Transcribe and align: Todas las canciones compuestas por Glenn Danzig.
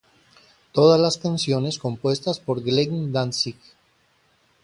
Todas 0.71 0.99
las 0.99 1.19
canciones 1.19 1.77
compuestas 1.77 2.39
por 2.39 2.63
Glenn 2.63 3.13
Danzig. 3.13 3.55